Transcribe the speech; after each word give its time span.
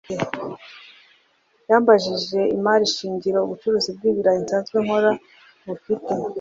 yambajije 1.69 2.39
imari 2.55 2.85
shingiro 2.93 3.39
ubucuruzi 3.41 3.89
bw’ibirayi 3.95 4.39
nsanzwe 4.45 4.77
nkora 4.83 5.11
bufite 5.67 6.11